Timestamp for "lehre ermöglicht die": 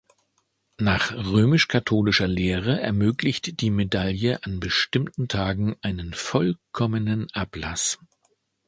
2.27-3.69